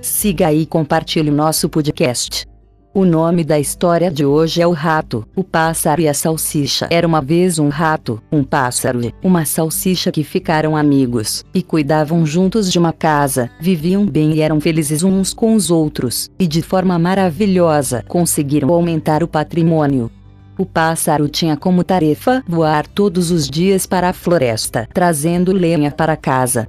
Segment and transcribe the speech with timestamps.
[0.00, 2.46] Siga e compartilhe o nosso podcast.
[2.94, 6.88] O nome da história de hoje é O Rato, o Pássaro e a Salsicha.
[6.90, 12.24] Era uma vez um rato, um pássaro e uma salsicha que ficaram amigos, e cuidavam
[12.24, 16.62] juntos de uma casa, viviam bem e eram felizes uns com os outros, e de
[16.62, 20.10] forma maravilhosa conseguiram aumentar o patrimônio.
[20.56, 26.16] O pássaro tinha como tarefa voar todos os dias para a floresta, trazendo lenha para
[26.16, 26.66] casa.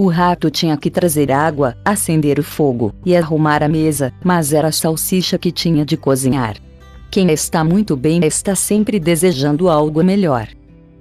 [0.00, 4.68] O rato tinha que trazer água, acender o fogo e arrumar a mesa, mas era
[4.68, 6.56] a salsicha que tinha de cozinhar.
[7.10, 10.48] Quem está muito bem está sempre desejando algo melhor.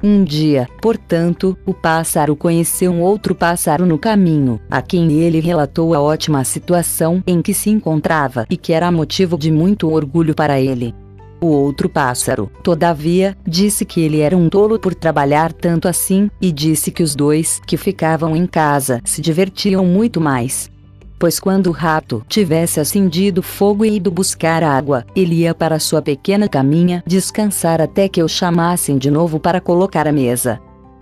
[0.04, 5.93] Um dia, portanto, o pássaro conheceu um outro pássaro no caminho, a quem ele relatou
[5.93, 10.59] a ótima situação em que se encontrava e que era motivo de muito orgulho para
[10.59, 10.93] ele.
[11.41, 16.52] O outro pássaro, todavia, disse que ele era um tolo por trabalhar tanto assim, e
[16.52, 20.70] disse que os dois que ficavam em casa se divertiam muito mais.
[21.18, 26.01] Pois quando o rato tivesse acendido fogo e ido buscar água, ele ia para sua
[26.01, 30.62] pequena caminha descansar até que o chamassem de novo para colocar a mesa.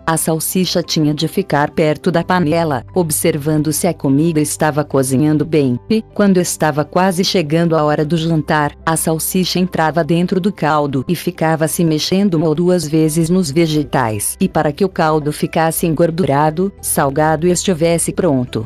[0.09, 5.77] A salsicha tinha de ficar perto da panela, observando se a comida estava cozinhando bem,
[5.89, 11.03] e, quando estava quase chegando a hora do jantar, a salsicha entrava dentro do caldo
[11.09, 15.33] e ficava se mexendo uma ou duas vezes nos vegetais, e para que o caldo
[15.33, 18.65] ficasse engordurado, salgado e estivesse pronto.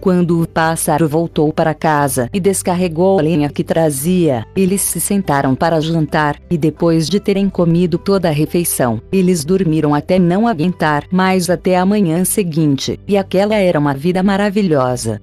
[0.00, 5.54] Quando o pássaro voltou para casa e descarregou a lenha que trazia, eles se sentaram
[5.54, 11.04] para jantar, e depois de terem comido toda a refeição, eles dormiram até não aguentar
[11.12, 15.20] mais até a manhã seguinte, e aquela era uma vida maravilhosa.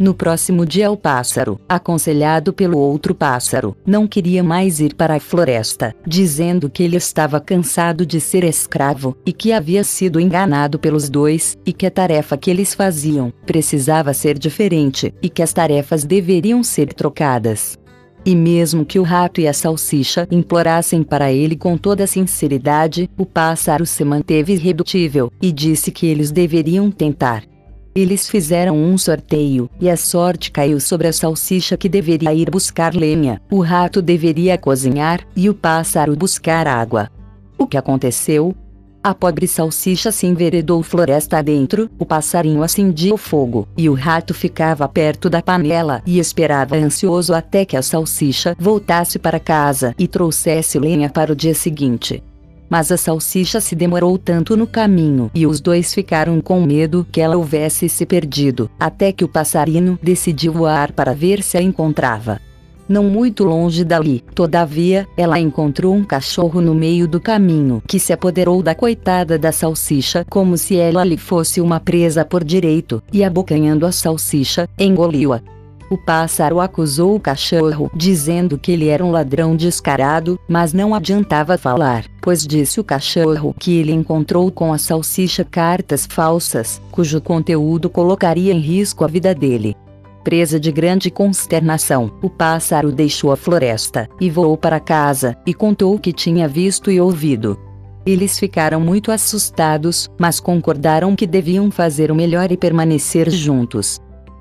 [0.00, 5.20] No próximo dia o pássaro, aconselhado pelo outro pássaro, não queria mais ir para a
[5.20, 11.10] floresta, dizendo que ele estava cansado de ser escravo, e que havia sido enganado pelos
[11.10, 16.02] dois, e que a tarefa que eles faziam precisava ser diferente, e que as tarefas
[16.02, 17.78] deveriam ser trocadas.
[18.24, 23.26] E mesmo que o rato e a salsicha implorassem para ele com toda sinceridade, o
[23.26, 27.49] pássaro se manteve irredutível, e disse que eles deveriam tentar.
[27.94, 32.94] Eles fizeram um sorteio, e a sorte caiu sobre a salsicha que deveria ir buscar
[32.94, 37.10] lenha, o rato deveria cozinhar, e o pássaro buscar água.
[37.58, 38.54] O que aconteceu?
[39.02, 44.34] A pobre salsicha se enveredou floresta adentro, o passarinho acendia o fogo, e o rato
[44.34, 50.06] ficava perto da panela e esperava ansioso até que a salsicha voltasse para casa e
[50.06, 52.22] trouxesse lenha para o dia seguinte
[52.70, 57.20] mas a salsicha se demorou tanto no caminho e os dois ficaram com medo que
[57.20, 62.40] ela houvesse se perdido, até que o passarinho decidiu voar para ver se a encontrava.
[62.88, 68.12] Não muito longe dali, todavia, ela encontrou um cachorro no meio do caminho que se
[68.12, 73.22] apoderou da coitada da salsicha como se ela lhe fosse uma presa por direito, e
[73.22, 75.40] abocanhando a salsicha, engoliu-a.
[75.90, 81.58] O pássaro acusou o cachorro, dizendo que ele era um ladrão descarado, mas não adiantava
[81.58, 87.90] falar, pois disse o cachorro que ele encontrou com a salsicha cartas falsas, cujo conteúdo
[87.90, 89.76] colocaria em risco a vida dele.
[90.22, 95.96] Presa de grande consternação, o pássaro deixou a floresta e voou para casa e contou
[95.96, 97.58] o que tinha visto e ouvido.
[98.06, 104.00] Eles ficaram muito assustados, mas concordaram que deviam fazer o melhor e permanecer juntos.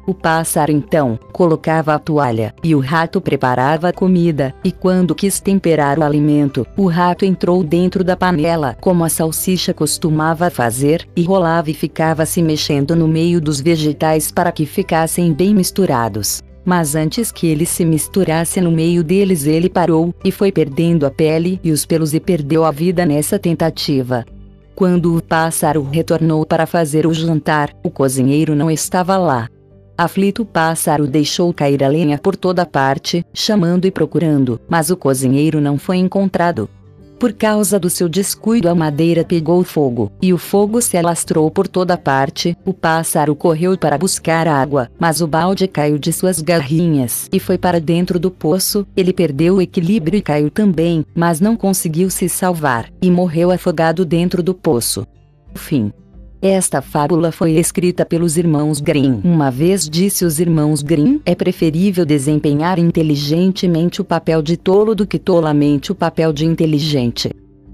[0.09, 5.40] O pássaro então colocava a toalha e o rato preparava a comida, e quando quis
[5.40, 11.22] temperar o alimento, o rato entrou dentro da panela como a salsicha costumava fazer, e
[11.22, 16.41] rolava e ficava se mexendo no meio dos vegetais para que ficassem bem misturados.
[16.66, 21.12] Mas antes que ele se misturasse no meio deles, ele parou e foi perdendo a
[21.12, 24.26] pele e os pelos e perdeu a vida nessa tentativa.
[24.74, 29.47] Quando o pássaro retornou para fazer o jantar, o cozinheiro não estava lá.
[29.99, 34.95] Aflito o pássaro deixou cair a lenha por toda parte, chamando e procurando, mas o
[34.95, 36.69] cozinheiro não foi encontrado.
[37.19, 41.67] Por causa do seu descuido, a madeira pegou fogo, e o fogo se alastrou por
[41.67, 42.55] toda parte.
[42.63, 47.57] O pássaro correu para buscar água, mas o balde caiu de suas garrinhas e foi
[47.57, 48.87] para dentro do poço.
[48.95, 54.05] Ele perdeu o equilíbrio e caiu também, mas não conseguiu se salvar, e morreu afogado
[54.05, 55.05] dentro do poço.
[55.53, 55.91] Fim.
[56.41, 59.20] Esta fábula foi escrita pelos irmãos Grimm.
[59.26, 65.06] Uma vez disse os irmãos Grimm: é preferível desempenhar inteligentemente o papel de tolo do
[65.06, 67.30] que tolamente o papel de inteligente.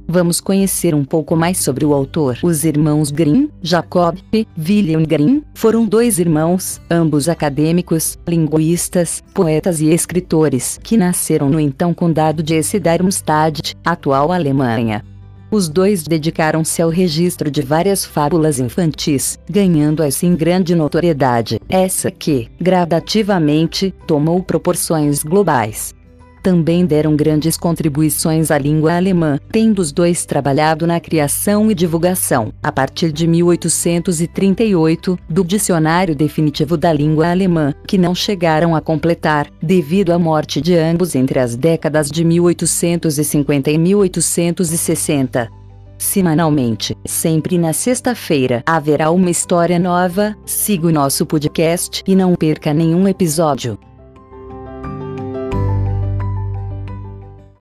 [0.08, 2.40] Vamos conhecer um pouco mais sobre o autor.
[2.42, 9.90] Os irmãos Grimm, Jacob e William Grimm, foram dois irmãos, ambos acadêmicos, linguistas, poetas e
[9.90, 15.04] escritores, que nasceram no então condado de Hesse-Darmstadt, atual Alemanha.
[15.52, 22.50] Os dois dedicaram-se ao registro de várias fábulas infantis, ganhando assim grande notoriedade, essa que,
[22.60, 25.94] gradativamente, tomou proporções globais
[26.46, 32.54] também deram grandes contribuições à língua alemã, tendo os dois trabalhado na criação e divulgação,
[32.62, 39.48] a partir de 1838, do Dicionário Definitivo da Língua Alemã, que não chegaram a completar,
[39.60, 45.50] devido à morte de ambos entre as décadas de 1850 e 1860.
[45.98, 50.36] Semanalmente, sempre na sexta-feira, haverá uma história nova.
[50.46, 53.80] Siga o nosso podcast e não perca nenhum episódio.